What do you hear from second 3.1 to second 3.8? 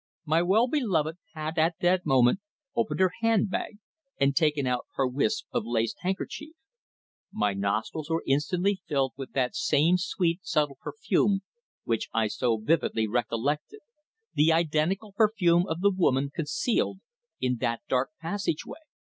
handbag